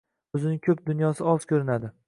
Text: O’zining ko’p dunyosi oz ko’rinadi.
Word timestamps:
O’zining 0.39 0.63
ko’p 0.69 0.81
dunyosi 0.89 1.29
oz 1.35 1.47
ko’rinadi. 1.53 1.97